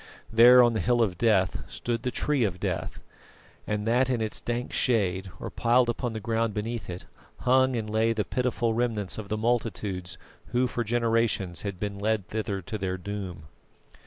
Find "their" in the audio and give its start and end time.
12.79-12.97